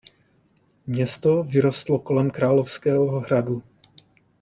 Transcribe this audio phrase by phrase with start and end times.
[0.87, 3.63] Město vyrostlo kolem královského hradu.